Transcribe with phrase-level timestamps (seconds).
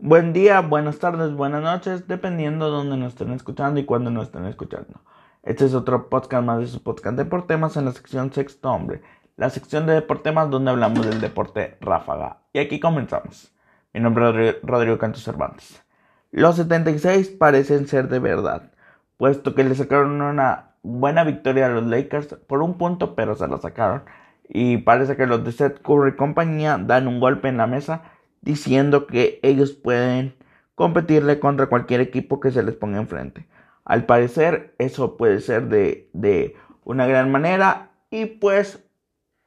[0.00, 4.26] Buen día, buenas tardes, buenas noches, dependiendo de dónde nos estén escuchando y cuándo nos
[4.26, 5.00] estén escuchando.
[5.42, 9.02] Este es otro podcast más de su podcast de deportemas en la sección Sexto Hombre,
[9.36, 12.42] la sección de deportemas donde hablamos del deporte ráfaga.
[12.52, 13.52] Y aquí comenzamos.
[13.92, 15.82] Mi nombre es Rodrigo Canto Cervantes.
[16.30, 18.70] Los 76 parecen ser de verdad,
[19.16, 23.48] puesto que le sacaron una buena victoria a los Lakers por un punto, pero se
[23.48, 24.04] la sacaron.
[24.48, 28.12] Y parece que los de Seth Curry y compañía dan un golpe en la mesa
[28.40, 30.34] diciendo que ellos pueden
[30.74, 33.46] competirle contra cualquier equipo que se les ponga enfrente.
[33.84, 38.84] Al parecer eso puede ser de, de una gran manera y pues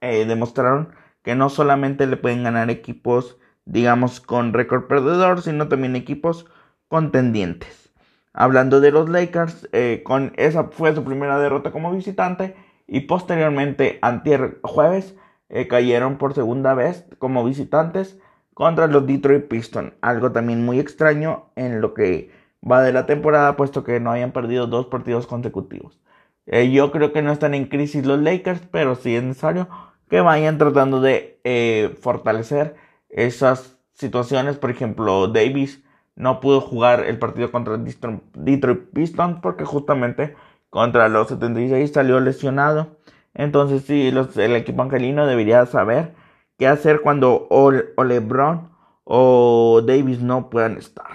[0.00, 0.90] eh, demostraron
[1.22, 3.38] que no solamente le pueden ganar equipos
[3.70, 6.46] digamos con récord perdedor, sino también equipos
[6.88, 7.92] contendientes.
[8.32, 13.98] Hablando de los Lakers, eh, con esa fue su primera derrota como visitante y posteriormente
[14.02, 15.14] antier jueves
[15.48, 18.18] eh, cayeron por segunda vez como visitantes
[18.60, 19.94] contra los Detroit Pistons.
[20.02, 22.30] Algo también muy extraño en lo que
[22.62, 25.98] va de la temporada, puesto que no hayan perdido dos partidos consecutivos.
[26.44, 29.66] Eh, yo creo que no están en crisis los Lakers, pero sí es necesario
[30.10, 32.76] que vayan tratando de eh, fortalecer
[33.08, 34.58] esas situaciones.
[34.58, 35.82] Por ejemplo, Davis
[36.14, 40.36] no pudo jugar el partido contra Detroit Pistons porque justamente
[40.68, 42.98] contra los 76 salió lesionado.
[43.32, 46.19] Entonces sí, los, el equipo angelino debería saber
[46.60, 47.72] qué hacer cuando o,
[48.04, 48.68] LeBron
[49.04, 51.06] o Davis no puedan estar.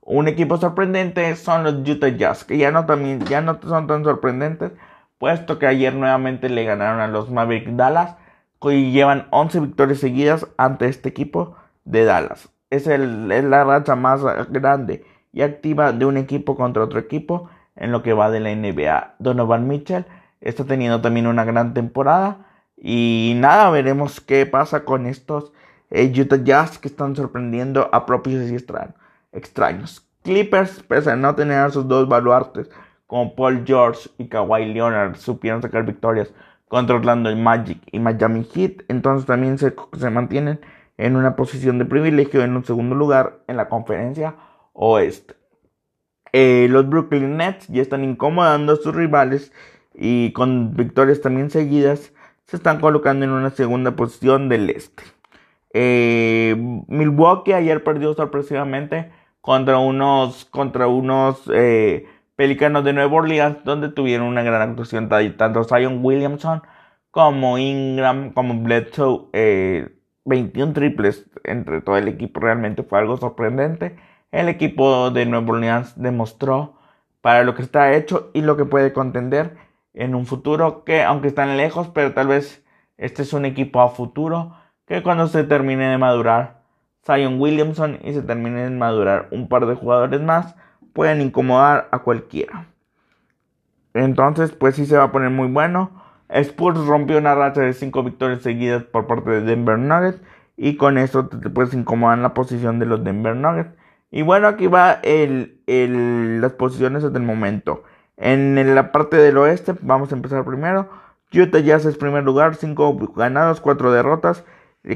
[0.00, 4.04] Un equipo sorprendente son los Utah Jazz, que ya no, también, ya no son tan
[4.04, 4.70] sorprendentes,
[5.18, 8.16] puesto que ayer nuevamente le ganaron a los Mavericks Dallas,
[8.70, 12.48] y llevan 11 victorias seguidas ante este equipo de Dallas.
[12.70, 17.50] Es, el, es la racha más grande y activa de un equipo contra otro equipo
[17.74, 19.16] en lo que va de la NBA.
[19.18, 20.06] Donovan Mitchell
[20.40, 22.51] está teniendo también una gran temporada
[22.84, 25.52] y nada, veremos qué pasa con estos
[25.90, 28.56] eh, Utah Jazz que están sorprendiendo a propios y
[29.32, 30.04] extraños.
[30.24, 32.68] Clippers, pese a no tener a sus dos baluartes
[33.06, 36.32] como Paul George y Kawhi Leonard, supieron sacar victorias
[36.66, 38.82] contra Orlando Magic y Miami Heat.
[38.88, 40.58] Entonces también se, se mantienen
[40.96, 44.34] en una posición de privilegio en un segundo lugar en la conferencia
[44.72, 45.34] oeste.
[46.32, 49.52] Eh, los Brooklyn Nets ya están incomodando a sus rivales
[49.94, 52.12] y con victorias también seguidas
[52.46, 55.04] se están colocando en una segunda posición del este.
[55.74, 56.54] Eh,
[56.88, 59.10] Milwaukee ayer perdió sorpresivamente
[59.40, 65.64] contra unos, contra unos eh, Pelicanos de Nueva Orleans, donde tuvieron una gran actuación tanto
[65.64, 66.62] Zion Williamson
[67.10, 69.28] como Ingram, como Bledsoe.
[70.24, 73.96] 21 eh, triples entre todo el equipo realmente fue algo sorprendente.
[74.30, 76.78] El equipo de Nueva Orleans demostró
[77.20, 79.56] para lo que está hecho y lo que puede contender
[79.94, 82.64] en un futuro que aunque están lejos, pero tal vez
[82.96, 86.62] este es un equipo a futuro que cuando se termine de madurar
[87.04, 90.54] Zion Williamson y se termine de madurar un par de jugadores más,
[90.92, 92.66] pueden incomodar a cualquiera.
[93.94, 95.90] Entonces, pues sí se va a poner muy bueno.
[96.28, 100.20] Spurs rompió una racha de 5 victorias seguidas por parte de Denver Nuggets
[100.56, 103.74] y con eso te, puedes en la posición de los Denver Nuggets.
[104.10, 107.82] Y bueno, aquí va el, el, las posiciones hasta el momento.
[108.24, 110.88] En la parte del oeste, vamos a empezar primero.
[111.34, 114.44] Utah Jazz es primer lugar, 5 ganados, 4 derrotas.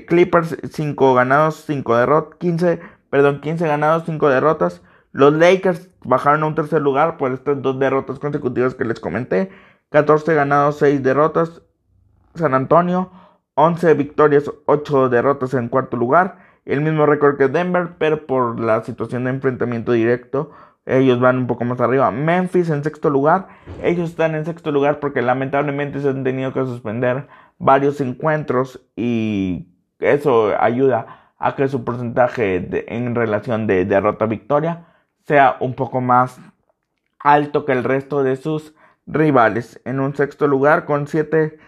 [0.06, 2.38] Clippers, 5 ganados, 5 derrotas.
[2.38, 4.80] 15, perdón, 15 ganados, 5 derrotas.
[5.10, 9.50] Los Lakers bajaron a un tercer lugar por estas dos derrotas consecutivas que les comenté.
[9.90, 11.62] 14 ganados, 6 derrotas.
[12.36, 13.10] San Antonio,
[13.54, 16.38] 11 victorias, 8 derrotas en cuarto lugar.
[16.64, 20.52] El mismo récord que Denver, pero por la situación de enfrentamiento directo
[20.86, 22.10] ellos van un poco más arriba.
[22.12, 23.48] Memphis en sexto lugar.
[23.82, 27.26] Ellos están en sexto lugar porque lamentablemente se han tenido que suspender
[27.58, 34.86] varios encuentros y eso ayuda a que su porcentaje en relación de derrota-victoria
[35.24, 36.38] sea un poco más
[37.18, 38.74] alto que el resto de sus
[39.06, 39.80] rivales.
[39.84, 41.58] En un sexto lugar con 7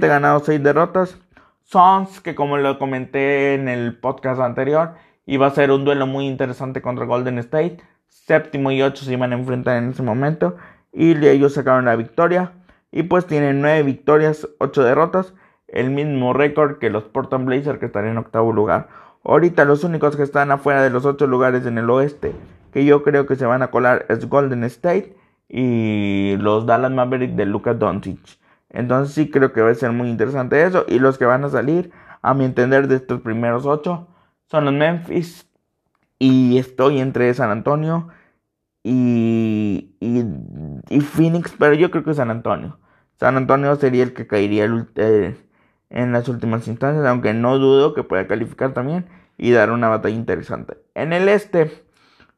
[0.00, 1.18] ganados, 6 derrotas.
[1.62, 4.94] Sons, que como lo comenté en el podcast anterior,
[5.26, 7.78] iba a ser un duelo muy interesante contra Golden State
[8.14, 10.56] séptimo y ocho se iban a enfrentar en ese momento
[10.92, 12.52] y ellos sacaron la victoria
[12.92, 15.34] y pues tienen nueve victorias, ocho derrotas,
[15.66, 18.88] el mismo récord que los Portland Blazers que están en octavo lugar.
[19.24, 22.32] Ahorita los únicos que están afuera de los ocho lugares en el oeste
[22.72, 25.16] que yo creo que se van a colar es Golden State
[25.48, 28.20] y los Dallas Mavericks de Luka Doncic.
[28.70, 31.48] Entonces sí creo que va a ser muy interesante eso y los que van a
[31.48, 31.90] salir
[32.22, 34.06] a mi entender de estos primeros ocho
[34.46, 35.48] son los Memphis
[36.18, 38.08] y estoy entre San Antonio
[38.82, 42.78] y, y, Phoenix, pero yo creo que San Antonio.
[43.18, 44.66] San Antonio sería el que caería
[44.96, 45.36] eh,
[45.90, 49.06] en las últimas instancias, aunque no dudo que pueda calificar también.
[49.36, 50.78] y dar una batalla interesante.
[50.94, 51.84] En el este,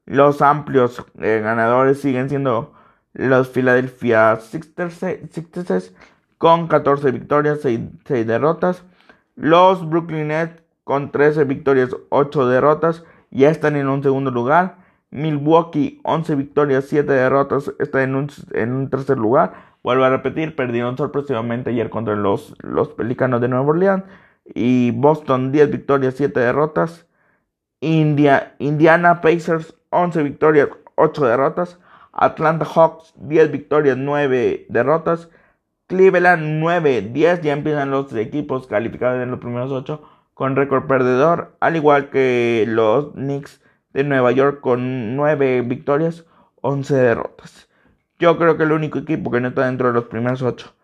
[0.06, 2.72] los amplios eh, ganadores siguen siendo
[3.12, 5.92] los Philadelphia Sixers
[6.38, 8.84] con 14 victorias, 6, 6 derrotas.
[9.34, 14.76] Los Brooklyn Nets con 13 victorias, 8 derrotas, ya están en un segundo lugar.
[15.10, 19.54] Milwaukee, 11 victorias, 7 derrotas, está en un, en un tercer lugar.
[19.82, 24.04] Vuelvo a repetir, perdieron sorpresivamente ayer contra los, los Pelicanos de Nueva Orleans.
[24.54, 27.06] Y Boston, 10 victorias, 7 derrotas.
[27.80, 31.78] India, Indiana Pacers, 11 victorias, 8 derrotas.
[32.12, 35.30] Atlanta Hawks, 10 victorias, 9 derrotas.
[35.86, 40.02] Cleveland 9, 10 ya empiezan los equipos calificados en los primeros 8
[40.36, 43.62] con récord perdedor, al igual que los Knicks
[43.94, 46.26] de Nueva York con 9 victorias,
[46.60, 47.70] 11 derrotas.
[48.18, 50.74] Yo creo que el único equipo que no está dentro de los primeros 8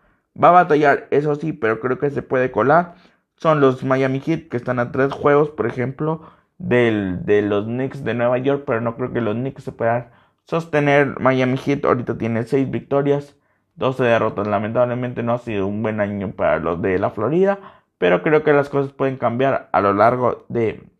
[0.42, 2.94] va a batallar, eso sí, pero creo que se puede colar.
[3.36, 6.22] Son los Miami Heat que están a 3 juegos, por ejemplo,
[6.56, 10.08] del, de los Knicks de Nueva York, pero no creo que los Knicks se puedan
[10.44, 11.20] sostener.
[11.20, 13.36] Miami Heat ahorita tiene 6 victorias,
[13.74, 14.46] 12 derrotas.
[14.46, 17.58] Lamentablemente no ha sido un buen año para los de la Florida,
[18.02, 20.90] pero creo que las cosas pueden cambiar a lo largo de,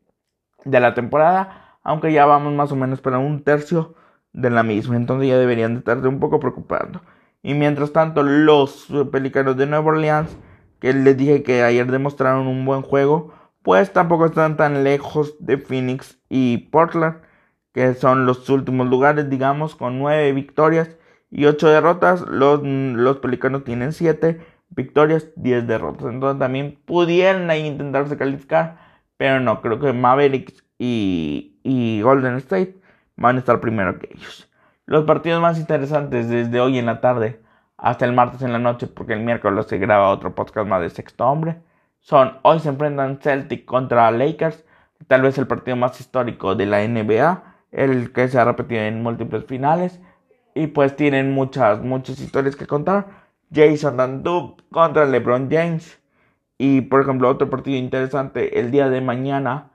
[0.64, 3.96] de la temporada, aunque ya vamos más o menos para un tercio
[4.32, 7.02] de la misma, entonces ya deberían de estarse un poco preocupando.
[7.42, 10.38] Y mientras tanto, los Pelicanos de Nueva Orleans,
[10.78, 15.58] que les dije que ayer demostraron un buen juego, pues tampoco están tan lejos de
[15.58, 17.16] Phoenix y Portland,
[17.72, 20.96] que son los últimos lugares, digamos, con nueve victorias
[21.32, 22.20] y 8 derrotas.
[22.28, 24.40] Los, los Pelicanos tienen 7
[24.74, 26.06] victorias, 10 derrotas.
[26.06, 28.78] Entonces también pudieran ahí intentarse calificar,
[29.16, 32.76] pero no, creo que Mavericks y, Golden State
[33.16, 34.50] van a estar primero que ellos.
[34.86, 37.40] Los partidos más interesantes desde hoy en la tarde
[37.76, 40.90] hasta el martes en la noche, porque el miércoles se graba otro podcast más de
[40.90, 41.62] sexto hombre,
[42.00, 44.64] son hoy se enfrentan Celtic contra Lakers,
[45.06, 49.02] tal vez el partido más histórico de la NBA, el que se ha repetido en
[49.02, 50.00] múltiples finales
[50.54, 53.06] y pues tienen muchas, muchas historias que contar.
[53.54, 56.00] Jason Dandub contra LeBron James.
[56.58, 59.70] Y por ejemplo, otro partido interesante el día de mañana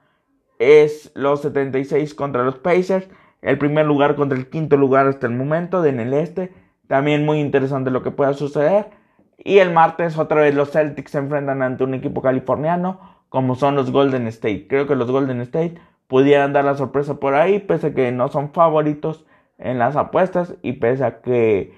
[0.60, 3.08] es los 76 contra los Pacers.
[3.42, 6.54] El primer lugar contra el quinto lugar hasta el momento en el este.
[6.88, 8.90] También muy interesante lo que pueda suceder.
[9.38, 13.00] Y el martes otra vez los Celtics se enfrentan ante un equipo californiano
[13.30, 14.68] como son los Golden State.
[14.68, 15.76] Creo que los Golden State
[16.08, 19.26] pudieran dar la sorpresa por ahí, pese a que no son favoritos
[19.58, 21.74] en las apuestas y pese a que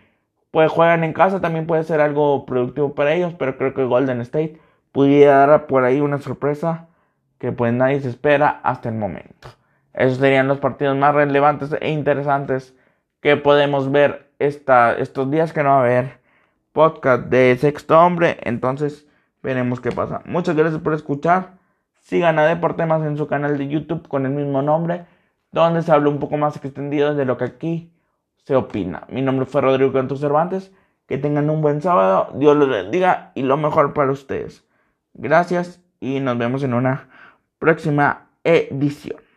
[0.51, 4.22] pues juegan en casa también puede ser algo productivo para ellos, pero creo que Golden
[4.22, 4.60] State
[4.92, 6.88] pudiera dar por ahí una sorpresa
[7.38, 9.50] que pues nadie se espera hasta el momento.
[9.94, 12.75] Esos serían los partidos más relevantes e interesantes
[13.22, 16.19] que podemos ver esta, estos días que no va a haber
[16.72, 19.07] podcast de Sexto Hombre, entonces
[19.44, 20.22] veremos qué pasa.
[20.25, 21.60] Muchas gracias por escuchar.
[22.02, 25.06] Sigan a Deportemas en su canal de YouTube con el mismo nombre
[25.52, 27.92] donde se habla un poco más extendido de lo que aquí
[28.50, 29.04] se opina.
[29.10, 30.72] Mi nombre fue Rodrigo Cantos Cervantes.
[31.06, 34.66] Que tengan un buen sábado, Dios los bendiga y lo mejor para ustedes.
[35.13, 37.10] Gracias y nos vemos en una
[37.60, 39.29] próxima edición.